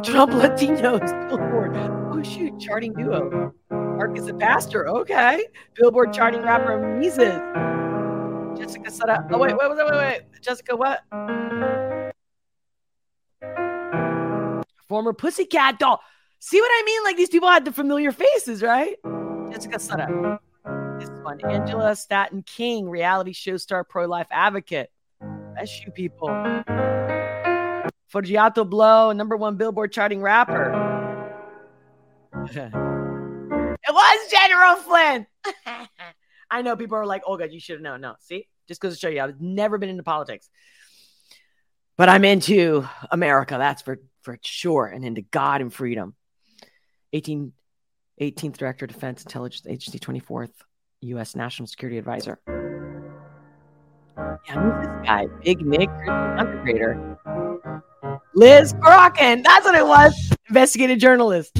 Trump 0.03 0.31
Latinos 0.31 0.99
Billboard. 1.29 1.77
Oh 2.11 2.23
shoot, 2.23 2.59
charting 2.59 2.93
duo. 2.93 3.53
Marcus 3.69 4.27
a 4.27 4.33
pastor. 4.33 4.87
Okay. 4.87 5.45
Billboard 5.75 6.11
charting 6.11 6.41
rapper 6.41 6.97
Mises. 6.99 7.39
Jessica 8.57 8.89
Sutta. 8.89 9.25
Uh, 9.25 9.35
oh 9.35 9.37
wait, 9.37 9.55
wait, 9.55 9.69
wait, 9.69 9.77
wait, 9.77 9.91
wait. 9.91 10.21
Jessica, 10.41 10.75
what? 10.75 11.01
Former 14.87 15.13
Pussycat 15.13 15.79
doll. 15.79 16.01
See 16.39 16.59
what 16.59 16.71
I 16.71 16.83
mean? 16.85 17.03
Like 17.03 17.17
these 17.17 17.29
people 17.29 17.49
had 17.49 17.63
the 17.65 17.71
familiar 17.71 18.11
faces, 18.11 18.61
right? 18.63 18.95
Jessica 19.51 19.77
Sutta. 19.77 20.39
Uh, 20.65 20.99
this 20.99 21.09
one. 21.21 21.39
Angela 21.45 21.95
Stanton 21.95 22.43
King, 22.43 22.89
reality 22.89 23.33
show 23.33 23.57
star, 23.57 23.83
pro-life 23.83 24.27
advocate. 24.31 24.89
Bless 25.53 25.85
you 25.85 25.91
people. 25.91 26.29
Forgiato 28.11 28.69
Blow, 28.69 29.11
number 29.11 29.37
one 29.37 29.55
Billboard 29.55 29.91
charting 29.91 30.21
rapper. 30.21 30.71
it 32.53 32.73
was 33.89 34.31
General 34.31 34.75
Flynn. 34.77 35.27
I 36.51 36.61
know 36.61 36.75
people 36.75 36.97
are 36.97 37.05
like, 37.05 37.23
oh, 37.25 37.37
God, 37.37 37.51
you 37.51 37.59
should 37.59 37.75
have 37.75 37.81
known. 37.81 38.01
No, 38.01 38.15
see, 38.19 38.47
just 38.67 38.81
goes 38.81 38.95
to 38.95 38.99
show 38.99 39.07
you, 39.07 39.21
I've 39.21 39.39
never 39.39 39.77
been 39.77 39.89
into 39.89 40.03
politics, 40.03 40.49
but 41.97 42.09
I'm 42.09 42.25
into 42.25 42.87
America. 43.09 43.55
That's 43.57 43.81
for 43.81 43.99
for 44.23 44.37
sure, 44.43 44.87
and 44.87 45.05
into 45.05 45.21
God 45.21 45.61
and 45.61 45.73
freedom. 45.73 46.15
18, 47.13 47.53
18th 48.21 48.57
Director 48.57 48.85
of 48.85 48.91
Defense 48.91 49.23
Intelligence 49.23 49.65
Agency, 49.67 49.99
24th 49.99 50.51
U.S. 51.01 51.35
National 51.35 51.67
Security 51.67 51.97
Advisor. 51.97 52.39
Yeah, 52.47 54.53
who's 54.53 54.87
this 54.87 55.05
guy? 55.05 55.27
Big 55.43 55.65
Nick, 55.65 55.89
creator. 56.61 57.10
Liz 58.41 58.73
Crokin. 58.73 59.43
That's 59.43 59.63
what 59.63 59.75
it 59.75 59.85
was. 59.85 60.33
Investigative 60.49 60.97
journalist. 60.97 61.53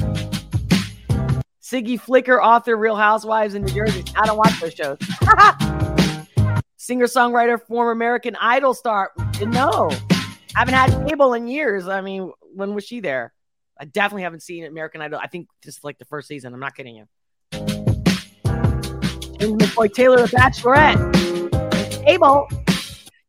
Siggy 1.62 1.98
Flicker, 1.98 2.42
author, 2.42 2.76
Real 2.76 2.96
Housewives 2.96 3.54
in 3.54 3.62
New 3.62 3.72
Jersey. 3.72 4.02
I 4.16 4.26
don't 4.26 4.36
watch 4.36 4.60
those 4.60 4.74
shows. 4.74 4.98
Singer 6.78 7.06
songwriter, 7.06 7.64
former 7.68 7.92
American 7.92 8.34
Idol 8.34 8.74
star. 8.74 9.12
No, 9.42 9.90
I. 9.92 10.36
Haven't 10.56 10.74
had 10.74 11.08
cable 11.08 11.34
in 11.34 11.46
years. 11.46 11.86
I 11.86 12.00
mean, 12.00 12.32
when 12.52 12.74
was 12.74 12.84
she 12.84 12.98
there? 12.98 13.32
I 13.78 13.84
definitely 13.84 14.24
haven't 14.24 14.42
seen 14.42 14.64
American 14.64 15.02
Idol. 15.02 15.20
I 15.22 15.28
think 15.28 15.46
just 15.62 15.84
like 15.84 15.98
the 15.98 16.04
first 16.04 16.26
season. 16.26 16.52
I'm 16.52 16.58
not 16.58 16.74
kidding 16.74 16.96
you. 16.96 17.06
James 17.52 19.62
McCoy 19.62 19.94
Taylor, 19.94 20.26
The 20.26 20.36
Bachelorette. 20.36 22.04
Cable. 22.04 22.48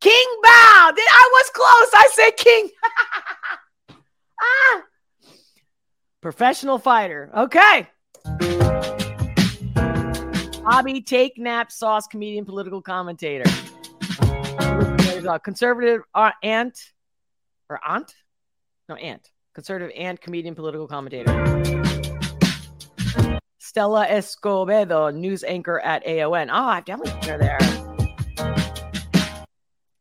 King 0.04 0.28
Bow. 0.44 0.92
I 0.98 1.30
was 1.32 1.50
close? 1.54 1.92
I 1.96 2.10
said 2.12 2.32
King. 2.32 2.70
ah. 4.42 4.82
Professional 6.24 6.80
fighter. 6.80 7.30
Okay. 7.36 7.90
Bobby 10.64 11.02
Take 11.02 11.38
Nap 11.38 11.70
Sauce, 11.70 12.08
comedian, 12.08 12.46
political 12.46 12.82
commentator. 12.82 13.44
There's 15.00 15.26
a 15.26 15.38
conservative 15.38 16.00
uh, 16.16 16.32
aunt 16.42 16.80
or 17.70 17.78
aunt? 17.86 18.16
No, 18.88 18.96
aunt. 18.96 19.30
Conservative 19.54 19.92
aunt, 19.98 20.22
comedian, 20.22 20.56
political 20.56 20.88
commentator. 20.88 21.30
Stella 23.60 24.08
Escobedo, 24.08 25.14
news 25.14 25.44
anchor 25.44 25.82
at 25.82 26.08
AON. 26.08 26.50
Oh, 26.50 26.54
I've 26.54 26.86
definitely 26.86 27.22
seen 27.22 27.32
her 27.32 27.38
there. 27.38 27.60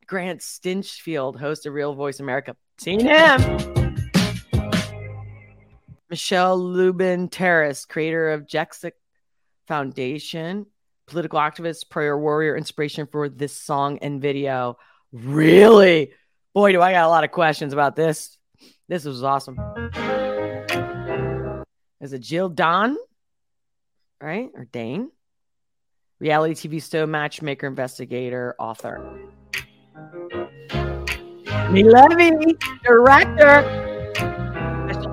Grant 0.07 0.41
Stinchfield, 0.41 1.41
host 1.41 1.67
of 1.67 1.75
Real 1.75 1.95
Voice 1.95 2.21
America. 2.21 2.55
Seen 2.79 3.00
him. 3.00 3.91
Michelle 6.12 6.59
Lubin 6.59 7.28
Terrace, 7.28 7.87
creator 7.87 8.33
of 8.33 8.47
Jexic 8.47 8.92
Foundation, 9.66 10.66
political 11.07 11.38
activist, 11.38 11.88
prayer 11.88 12.19
warrior, 12.19 12.54
inspiration 12.54 13.07
for 13.07 13.31
this 13.31 13.57
song 13.57 13.99
and 14.02 14.21
video. 14.21 14.76
Really? 15.11 16.12
Boy, 16.52 16.73
do 16.73 16.83
I 16.83 16.92
got 16.92 17.07
a 17.07 17.09
lot 17.09 17.25
of 17.25 17.31
questions 17.31 17.73
about 17.73 17.97
this. 17.97 18.37
This 18.88 19.07
was 19.07 19.25
awesome. 19.25 19.57
Is 22.02 22.12
it 22.12 22.21
Jill 22.21 22.50
Don? 22.50 22.99
Right? 24.21 24.50
Or 24.54 24.66
Dane? 24.66 25.11
Reality 26.21 26.69
TV 26.69 26.90
show 26.90 27.07
matchmaker, 27.07 27.66
investigator, 27.66 28.54
author. 28.59 29.19
Me 31.71 31.85
Levy, 31.85 32.59
director. 32.85 33.81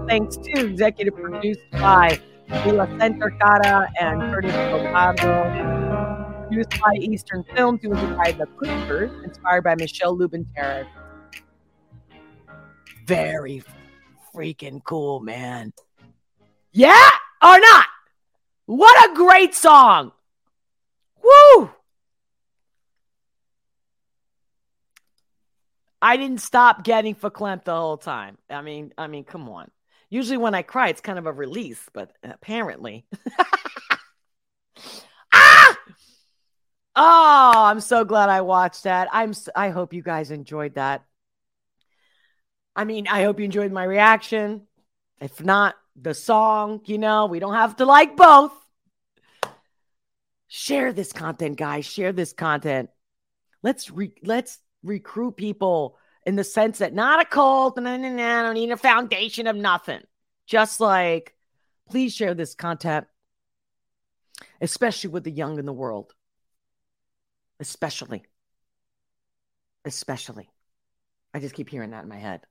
Thanks 0.10 0.38
to 0.38 0.66
executive 0.66 1.14
produced 1.14 1.70
by 1.72 2.20
Mila 2.50 2.88
Centercara 2.98 3.92
and 4.02 4.20
Curtis 4.34 4.52
Delgado. 4.52 6.48
Produced 6.48 6.82
by 6.82 6.96
Eastern 6.96 7.44
Films, 7.56 7.84
music 7.84 8.18
by 8.18 8.32
The 8.32 8.48
Clippers, 8.58 9.12
inspired 9.24 9.66
by 9.66 9.76
Michelle 9.76 10.18
Lubin 10.18 10.48
Terrace. 10.56 10.88
Very 13.06 13.62
freaking 14.34 14.84
cool, 14.84 15.20
man. 15.20 15.74
Yeah 16.72 17.10
or 17.44 17.60
not? 17.60 17.86
What 18.66 19.12
a 19.12 19.14
great 19.14 19.54
song. 19.54 20.12
Woo! 21.24 21.70
I 26.02 26.18
didn't 26.18 26.42
stop 26.42 26.84
getting 26.84 27.14
verklempt 27.14 27.66
the 27.66 27.76
whole 27.76 27.98
time. 27.98 28.40
I 28.50 28.64
mean, 28.64 28.92
I 28.98 29.06
mean, 29.06 29.24
come 29.24 29.48
on. 29.50 29.70
Usually 30.10 30.38
when 30.38 30.56
I 30.56 30.64
cry, 30.64 30.90
it's 30.90 31.02
kind 31.02 31.20
of 31.20 31.28
a 31.28 31.32
release, 31.32 31.82
but 31.94 32.12
apparently. 32.24 33.06
ah! 35.34 35.78
Oh, 36.96 37.64
I'm 37.66 37.80
so 37.80 38.04
glad 38.04 38.30
I 38.30 38.42
watched 38.42 38.84
that. 38.84 39.08
I'm 39.12 39.30
s- 39.30 39.50
I 39.56 39.70
hope 39.70 39.94
you 39.94 40.02
guys 40.02 40.32
enjoyed 40.32 40.76
that. 40.76 41.06
I 42.76 42.86
mean, 42.86 43.08
I 43.08 43.24
hope 43.24 43.40
you 43.40 43.46
enjoyed 43.46 43.72
my 43.72 43.84
reaction. 43.84 44.68
If 45.22 45.44
not, 45.44 45.76
the 45.96 46.14
song, 46.14 46.82
you 46.86 46.98
know, 46.98 47.28
we 47.28 47.40
don't 47.40 47.54
have 47.54 47.76
to 47.78 47.86
like 47.86 48.16
both. 48.18 48.54
Share 50.48 50.92
this 50.92 51.14
content, 51.14 51.58
guys. 51.58 51.86
Share 51.86 52.12
this 52.12 52.34
content. 52.34 52.90
Let's 53.62 53.92
re- 53.92 54.14
let's 54.24 54.58
recruit 54.82 55.38
people 55.38 55.98
in 56.30 56.36
the 56.36 56.44
sense 56.44 56.78
that 56.78 56.94
not 56.94 57.20
a 57.20 57.26
cult, 57.26 57.76
nah, 57.78 57.92
I 57.92 57.98
don't 57.98 58.54
need 58.54 58.70
a 58.70 58.78
foundation 58.78 59.48
of 59.48 59.56
nothing. 59.56 60.02
Just 60.46 60.80
like, 60.80 61.34
please 61.90 62.14
share 62.14 62.36
this 62.36 62.54
content, 62.54 63.08
especially 64.62 65.10
with 65.10 65.24
the 65.24 65.32
young 65.32 65.58
in 65.58 65.66
the 65.66 65.74
world. 65.74 66.14
Especially. 67.60 68.22
Especially. 69.84 70.52
I 71.34 71.40
just 71.40 71.56
keep 71.56 71.68
hearing 71.68 71.90
that 71.92 72.04
in 72.04 72.10
my 72.10 72.20
head. 72.20 72.42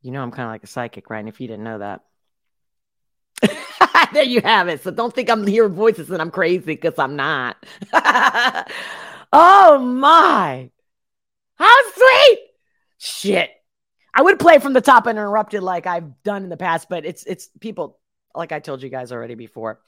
You 0.00 0.12
know, 0.12 0.22
I'm 0.22 0.30
kind 0.30 0.46
of 0.46 0.52
like 0.52 0.62
a 0.62 0.68
psychic, 0.68 1.10
right? 1.10 1.18
And 1.18 1.28
if 1.28 1.40
you 1.40 1.48
didn't 1.48 1.64
know 1.64 1.78
that, 1.80 2.04
there 4.12 4.22
you 4.22 4.42
have 4.42 4.68
it. 4.68 4.84
So 4.84 4.92
don't 4.92 5.12
think 5.12 5.28
I'm 5.28 5.44
hearing 5.44 5.74
voices 5.74 6.08
and 6.08 6.22
I'm 6.22 6.30
crazy 6.30 6.66
because 6.66 7.00
I'm 7.00 7.16
not. 7.16 7.56
oh 9.32 9.78
my. 9.80 10.70
Shit. 12.98 13.50
I 14.12 14.22
would 14.22 14.38
play 14.38 14.58
from 14.58 14.72
the 14.72 14.80
top 14.80 15.06
and 15.06 15.18
interrupted 15.18 15.62
like 15.62 15.86
I've 15.86 16.22
done 16.22 16.42
in 16.42 16.48
the 16.48 16.56
past, 16.56 16.88
but 16.88 17.04
it's 17.04 17.24
it's 17.24 17.48
people 17.60 17.98
like 18.34 18.52
I 18.52 18.58
told 18.58 18.82
you 18.82 18.88
guys 18.88 19.12
already 19.12 19.34
before. 19.34 19.80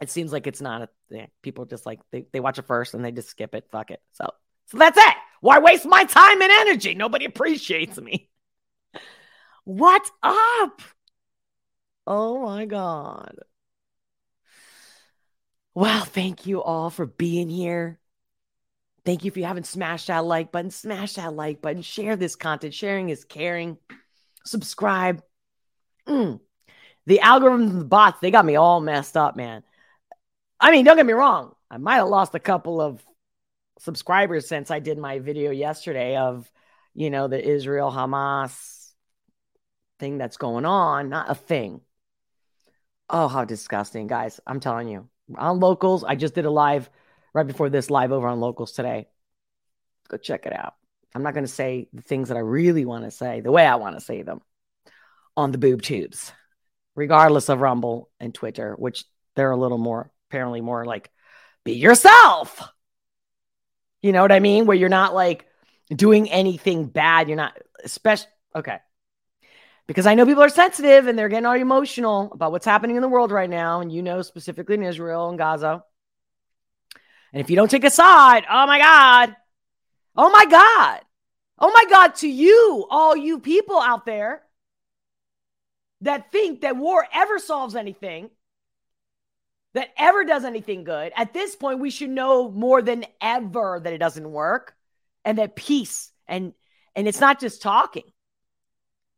It 0.00 0.10
seems 0.10 0.32
like 0.32 0.46
it's 0.46 0.60
not 0.60 0.82
a 0.82 0.88
thing. 1.08 1.28
People 1.42 1.64
just 1.64 1.86
like 1.86 2.00
they, 2.12 2.26
they 2.32 2.40
watch 2.40 2.58
it 2.58 2.66
first 2.66 2.94
and 2.94 3.04
they 3.04 3.12
just 3.12 3.28
skip 3.28 3.54
it. 3.54 3.66
Fuck 3.70 3.90
it. 3.90 4.00
So 4.12 4.30
so 4.66 4.78
that's 4.78 4.98
it. 4.98 5.14
Why 5.40 5.58
waste 5.58 5.86
my 5.86 6.04
time 6.04 6.40
and 6.40 6.52
energy? 6.52 6.94
Nobody 6.94 7.24
appreciates 7.24 7.98
me. 7.98 8.28
What's 9.64 10.10
up? 10.22 10.80
Oh 12.06 12.42
my 12.42 12.66
God. 12.66 13.36
Well, 15.74 16.04
thank 16.04 16.46
you 16.46 16.62
all 16.62 16.90
for 16.90 17.04
being 17.04 17.48
here. 17.48 17.98
Thank 19.06 19.24
you 19.24 19.28
if 19.28 19.36
you 19.36 19.44
haven't 19.44 19.66
smashed 19.66 20.08
that 20.08 20.24
like 20.24 20.50
button, 20.50 20.72
smash 20.72 21.14
that 21.14 21.32
like 21.32 21.62
button, 21.62 21.80
share 21.80 22.16
this 22.16 22.34
content. 22.34 22.74
Sharing 22.74 23.08
is 23.08 23.24
caring. 23.24 23.78
Subscribe. 24.44 25.22
Mm. 26.08 26.40
The 27.06 27.20
algorithms 27.22 27.70
and 27.70 27.80
the 27.82 27.84
bots, 27.84 28.18
they 28.20 28.32
got 28.32 28.44
me 28.44 28.56
all 28.56 28.80
messed 28.80 29.16
up, 29.16 29.36
man. 29.36 29.62
I 30.58 30.72
mean, 30.72 30.84
don't 30.84 30.96
get 30.96 31.06
me 31.06 31.12
wrong. 31.12 31.54
I 31.70 31.78
might 31.78 31.96
have 31.96 32.08
lost 32.08 32.34
a 32.34 32.40
couple 32.40 32.80
of 32.80 33.00
subscribers 33.78 34.48
since 34.48 34.72
I 34.72 34.80
did 34.80 34.98
my 34.98 35.20
video 35.20 35.52
yesterday 35.52 36.16
of, 36.16 36.50
you 36.92 37.10
know, 37.10 37.28
the 37.28 37.40
Israel 37.40 37.92
Hamas 37.92 38.90
thing 40.00 40.18
that's 40.18 40.36
going 40.36 40.64
on. 40.64 41.10
Not 41.10 41.30
a 41.30 41.36
thing. 41.36 41.80
Oh, 43.08 43.28
how 43.28 43.44
disgusting, 43.44 44.08
guys. 44.08 44.40
I'm 44.48 44.58
telling 44.58 44.88
you. 44.88 45.08
On 45.36 45.60
locals, 45.60 46.02
I 46.02 46.16
just 46.16 46.34
did 46.34 46.44
a 46.44 46.50
live 46.50 46.90
right 47.36 47.46
before 47.46 47.68
this 47.68 47.90
live 47.90 48.12
over 48.12 48.26
on 48.26 48.40
locals 48.40 48.72
today. 48.72 49.06
Go 50.08 50.16
check 50.16 50.46
it 50.46 50.54
out. 50.54 50.72
I'm 51.14 51.22
not 51.22 51.34
going 51.34 51.44
to 51.44 51.52
say 51.52 51.86
the 51.92 52.00
things 52.00 52.28
that 52.28 52.38
I 52.38 52.40
really 52.40 52.86
want 52.86 53.04
to 53.04 53.10
say 53.10 53.42
the 53.42 53.52
way 53.52 53.66
I 53.66 53.74
want 53.76 53.94
to 53.94 54.04
say 54.04 54.22
them 54.22 54.40
on 55.36 55.52
the 55.52 55.58
boob 55.58 55.82
tubes, 55.82 56.32
regardless 56.94 57.50
of 57.50 57.60
Rumble 57.60 58.08
and 58.18 58.34
Twitter, 58.34 58.74
which 58.78 59.04
they're 59.34 59.50
a 59.50 59.56
little 59.56 59.76
more, 59.76 60.10
apparently, 60.30 60.62
more 60.62 60.86
like 60.86 61.10
be 61.62 61.74
yourself. 61.74 62.66
You 64.00 64.12
know 64.12 64.22
what 64.22 64.32
I 64.32 64.40
mean? 64.40 64.64
Where 64.64 64.76
you're 64.76 64.88
not 64.88 65.14
like 65.14 65.44
doing 65.90 66.30
anything 66.30 66.86
bad. 66.86 67.28
You're 67.28 67.36
not, 67.36 67.58
especially, 67.84 68.30
okay. 68.54 68.78
Because 69.86 70.06
I 70.06 70.14
know 70.14 70.24
people 70.24 70.42
are 70.42 70.48
sensitive 70.48 71.06
and 71.06 71.18
they're 71.18 71.28
getting 71.28 71.44
all 71.44 71.54
emotional 71.54 72.32
about 72.32 72.50
what's 72.50 72.64
happening 72.64 72.96
in 72.96 73.02
the 73.02 73.08
world 73.08 73.30
right 73.30 73.50
now. 73.50 73.82
And 73.82 73.92
you 73.92 74.02
know, 74.02 74.22
specifically 74.22 74.76
in 74.76 74.82
Israel 74.82 75.28
and 75.28 75.36
Gaza. 75.36 75.84
And 77.32 77.40
if 77.40 77.50
you 77.50 77.56
don't 77.56 77.70
take 77.70 77.84
a 77.84 77.90
side, 77.90 78.44
oh 78.50 78.66
my 78.66 78.78
God. 78.78 79.36
Oh 80.16 80.30
my 80.30 80.46
God. 80.46 81.00
Oh 81.58 81.72
my 81.72 81.84
God, 81.90 82.14
to 82.16 82.28
you, 82.28 82.86
all 82.90 83.16
you 83.16 83.40
people 83.40 83.80
out 83.80 84.04
there 84.04 84.42
that 86.02 86.30
think 86.30 86.60
that 86.60 86.76
war 86.76 87.06
ever 87.12 87.38
solves 87.38 87.74
anything, 87.74 88.30
that 89.72 89.88
ever 89.98 90.24
does 90.24 90.44
anything 90.44 90.84
good, 90.84 91.12
at 91.16 91.32
this 91.32 91.56
point, 91.56 91.80
we 91.80 91.90
should 91.90 92.10
know 92.10 92.50
more 92.50 92.82
than 92.82 93.04
ever 93.20 93.80
that 93.82 93.92
it 93.92 93.98
doesn't 93.98 94.30
work 94.30 94.74
and 95.24 95.38
that 95.38 95.56
peace 95.56 96.12
and 96.26 96.52
and 96.94 97.06
it's 97.06 97.20
not 97.20 97.38
just 97.38 97.60
talking. 97.60 98.04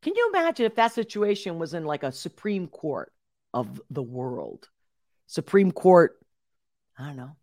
Can 0.03 0.15
you 0.17 0.31
imagine 0.33 0.67
if 0.67 0.77
that 0.77 0.93
situation 0.93 1.59
was 1.59 1.75
in 1.75 1.85
like 1.85 2.03
a 2.03 2.11
Supreme 2.11 2.67
Court 2.67 3.13
of 3.55 3.81
the 3.91 4.03
world? 4.03 4.69
Supreme 5.27 5.71
Court, 5.71 6.19
I 6.99 7.07
don't 7.07 7.17
know, 7.17 7.37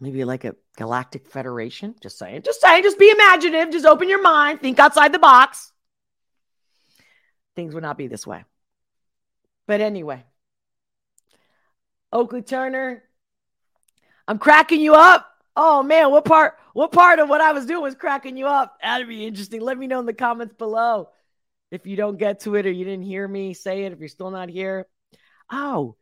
maybe 0.00 0.24
like 0.24 0.44
a 0.44 0.56
galactic 0.76 1.26
federation. 1.26 1.94
Just 2.00 2.18
saying, 2.18 2.42
just 2.42 2.60
saying, 2.60 2.82
just 2.82 2.98
be 2.98 3.10
imaginative, 3.10 3.72
just 3.72 3.86
open 3.86 4.08
your 4.08 4.22
mind, 4.22 4.60
think 4.60 4.78
outside 4.78 5.12
the 5.12 5.18
box. 5.18 5.72
Things 7.54 7.74
would 7.74 7.82
not 7.82 7.98
be 7.98 8.06
this 8.06 8.26
way. 8.26 8.44
But 9.66 9.80
anyway, 9.80 10.24
Oakley 12.12 12.42
Turner, 12.42 13.02
I'm 14.28 14.38
cracking 14.38 14.80
you 14.80 14.94
up. 14.94 15.26
Oh 15.56 15.82
man, 15.82 16.10
what 16.10 16.24
part 16.24 16.58
what 16.74 16.92
part 16.92 17.18
of 17.18 17.28
what 17.28 17.40
I 17.40 17.52
was 17.52 17.64
doing 17.64 17.82
was 17.82 17.94
cracking 17.94 18.36
you 18.36 18.46
up? 18.46 18.76
That'd 18.82 19.08
be 19.08 19.26
interesting. 19.26 19.62
Let 19.62 19.78
me 19.78 19.86
know 19.86 20.00
in 20.00 20.06
the 20.06 20.12
comments 20.12 20.54
below. 20.54 21.08
If 21.70 21.86
you 21.86 21.96
don't 21.96 22.18
get 22.18 22.40
to 22.40 22.54
it 22.54 22.66
or 22.66 22.70
you 22.70 22.84
didn't 22.84 23.04
hear 23.04 23.26
me 23.26 23.54
say 23.54 23.84
it, 23.84 23.92
if 23.92 23.98
you're 23.98 24.08
still 24.08 24.30
not 24.30 24.48
here. 24.48 24.86
Oh, 25.50 25.96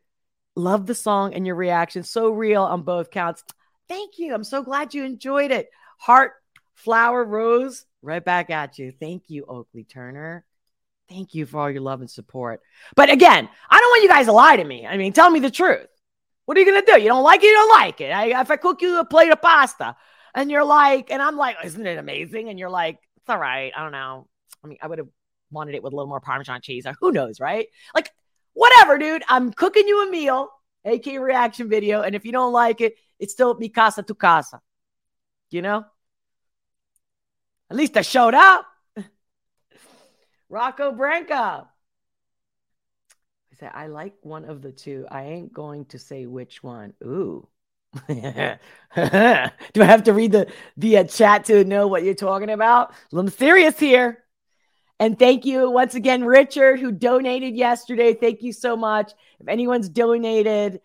love 0.57 0.87
the 0.87 0.95
song 0.95 1.35
and 1.35 1.47
your 1.47 1.57
reaction. 1.57 2.03
So 2.03 2.31
real 2.31 2.65
on 2.65 2.83
both 2.83 3.11
counts. 3.11 3.45
Thank 3.89 4.19
you. 4.19 4.35
I'm 4.35 4.45
so 4.45 4.63
glad 4.63 4.95
you 4.95 5.05
enjoyed 5.05 5.51
it. 5.51 5.69
Heart, 5.99 6.33
flower, 6.75 7.25
rose, 7.25 7.85
right 8.03 8.25
back 8.25 8.51
at 8.51 8.79
you. 8.79 8.93
Thank 8.93 9.25
you, 9.29 9.45
Oakley 9.45 9.85
Turner. 9.85 10.45
Thank 11.09 11.35
you 11.35 11.47
for 11.47 11.61
all 11.61 11.71
your 11.71 11.83
love 11.83 12.01
and 12.01 12.11
support. 12.11 12.61
But 12.97 13.11
again, 13.11 13.49
I 13.71 13.81
don't 13.81 13.91
want 13.91 14.03
you 14.03 14.09
guys 14.09 14.27
to 14.27 14.33
lie 14.33 14.57
to 14.57 14.65
me. 14.65 14.87
I 14.87 14.97
mean, 14.97 15.13
tell 15.13 15.31
me 15.31 15.41
the 15.41 15.51
truth. 15.51 15.87
What 16.47 16.57
are 16.57 16.61
you 16.61 16.67
going 16.67 16.85
to 16.85 16.93
do? 16.93 17.01
You 17.01 17.09
don't 17.09 17.23
like 17.23 17.43
it, 17.43 17.47
you 17.47 17.53
don't 17.53 17.71
like 17.71 18.01
it. 18.01 18.11
I, 18.11 18.41
if 18.41 18.51
I 18.51 18.57
cook 18.57 18.83
you 18.83 19.01
a 19.01 19.05
plate 19.05 19.33
of 19.33 19.41
pasta 19.41 19.97
and 20.35 20.51
you're 20.51 20.65
like, 20.65 21.11
and 21.11 21.23
I'm 21.23 21.37
like, 21.37 21.57
isn't 21.65 21.87
it 21.87 21.99
amazing? 21.99 22.49
And 22.49 22.59
you're 22.59 22.71
like, 22.71 22.99
it's 23.17 23.29
all 23.29 23.39
right. 23.39 23.73
I 23.75 23.83
don't 23.83 23.93
know. 23.93 24.27
I 24.63 24.67
mean, 24.67 24.79
I 24.83 24.87
would 24.87 24.99
have 24.99 25.09
wanted 25.51 25.75
it 25.75 25.83
with 25.83 25.93
a 25.93 25.97
little 25.97 26.09
more 26.09 26.21
Parmesan 26.21 26.61
cheese 26.61 26.87
or 26.87 26.95
who 27.01 27.13
knows, 27.13 27.41
right? 27.41 27.69
Like, 27.95 28.11
whatever, 28.53 28.99
dude. 28.99 29.23
I'm 29.29 29.53
cooking 29.53 29.89
you 29.89 30.07
a 30.07 30.11
meal, 30.11 30.49
AK 30.85 31.07
reaction 31.19 31.69
video. 31.69 32.03
And 32.03 32.15
if 32.15 32.25
you 32.25 32.33
don't 32.33 32.53
like 32.53 32.81
it, 32.81 32.95
it's 33.25 33.33
still 33.33 33.55
mi 33.55 33.71
casa 33.71 34.03
tu 34.03 34.15
casa. 34.15 34.61
You 35.51 35.63
know? 35.63 35.85
At 37.71 37.77
least 37.77 37.97
I 37.97 38.03
showed 38.03 38.35
up. 38.35 38.67
Rocco 40.49 40.93
Branca. 40.93 41.69
I 43.53 43.57
said, 43.59 43.71
I 43.75 43.87
like 43.87 44.15
one 44.23 44.45
of 44.45 44.63
the 44.63 44.73
two. 44.73 45.07
I 45.11 45.25
ain't 45.25 45.53
going 45.53 45.87
to 45.87 45.99
say 45.99 46.27
which 46.27 46.63
one. 46.63 46.93
Ooh. 47.03 47.49
Do 48.09 48.15
I 48.17 49.51
have 49.77 50.03
to 50.05 50.13
read 50.13 50.33
the, 50.33 50.53
the 50.77 51.05
chat 51.05 51.45
to 51.47 51.65
know 51.65 51.87
what 51.87 52.03
you're 52.03 52.15
talking 52.15 52.51
about? 52.51 52.93
I'm 53.13 53.29
serious 53.29 53.79
here. 53.79 54.25
And 55.01 55.19
thank 55.19 55.45
you 55.45 55.71
once 55.71 55.95
again, 55.95 56.25
Richard, 56.25 56.79
who 56.81 56.93
donated 56.93 57.57
yesterday. 57.57 58.15
Thank 58.15 58.43
you 58.43 58.53
so 58.53 58.77
much. 58.77 59.13
If 59.41 59.49
anyone's 59.49 59.89
donated 59.89 60.81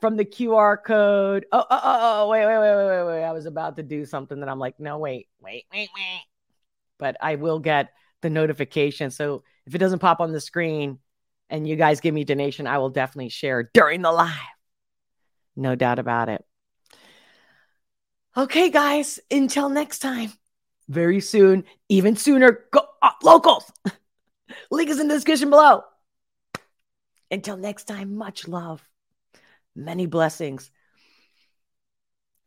from 0.00 0.16
the 0.16 0.24
QR 0.24 0.82
code, 0.82 1.46
oh, 1.52 1.58
oh, 1.58 1.66
oh, 1.70 1.98
oh, 2.24 2.28
wait, 2.28 2.46
wait, 2.46 2.58
wait, 2.58 2.76
wait, 2.76 2.86
wait, 2.86 3.06
wait. 3.06 3.24
I 3.24 3.32
was 3.32 3.46
about 3.46 3.76
to 3.76 3.82
do 3.82 4.04
something 4.04 4.40
that 4.40 4.48
I'm 4.48 4.58
like, 4.58 4.78
no, 4.78 4.98
wait, 4.98 5.28
wait, 5.40 5.64
wait, 5.72 5.88
wait. 5.94 6.22
But 6.98 7.16
I 7.20 7.36
will 7.36 7.58
get 7.58 7.90
the 8.22 8.30
notification. 8.30 9.10
So 9.10 9.42
if 9.66 9.74
it 9.74 9.78
doesn't 9.78 9.98
pop 10.00 10.20
on 10.20 10.32
the 10.32 10.40
screen, 10.40 10.98
and 11.48 11.66
you 11.66 11.76
guys 11.76 12.00
give 12.00 12.14
me 12.14 12.24
donation, 12.24 12.66
I 12.66 12.78
will 12.78 12.90
definitely 12.90 13.28
share 13.28 13.70
during 13.72 14.02
the 14.02 14.12
live. 14.12 14.32
No 15.54 15.74
doubt 15.74 15.98
about 15.98 16.28
it. 16.28 16.44
Okay, 18.36 18.70
guys, 18.70 19.18
until 19.30 19.68
next 19.68 20.00
time, 20.00 20.32
very 20.88 21.20
soon, 21.20 21.64
even 21.88 22.16
sooner, 22.16 22.66
go 22.70 22.82
uh, 23.00 23.10
locals. 23.22 23.70
Link 24.70 24.90
is 24.90 25.00
in 25.00 25.08
the 25.08 25.14
description 25.14 25.50
below. 25.50 25.82
Until 27.30 27.56
next 27.56 27.84
time, 27.84 28.16
much 28.16 28.46
love, 28.46 28.86
many 29.76 30.06
blessings. 30.06 30.70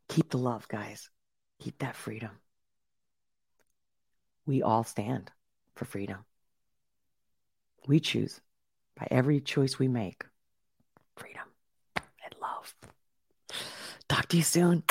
Keep 0.10 0.32
the 0.32 0.38
love, 0.38 0.68
guys. 0.68 1.10
Keep 1.60 1.80
that 1.80 1.96
freedom. 1.96 2.32
We 4.46 4.64
all 4.64 4.84
stand 4.84 5.32
for 5.76 5.86
freedom. 5.86 6.26
We 7.88 8.00
choose 8.00 8.42
by 8.98 9.08
every 9.12 9.40
choice 9.40 9.78
we 9.78 9.88
make 9.88 10.26
freedom 11.16 11.44
and 11.96 12.36
love. 12.42 12.76
Talk 14.08 14.28
to 14.30 14.38
you 14.38 14.44
soon. 14.44 14.84